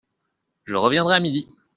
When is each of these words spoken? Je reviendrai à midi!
Je 0.63 0.73
reviendrai 0.75 1.15
à 1.17 1.19
midi! 1.19 1.47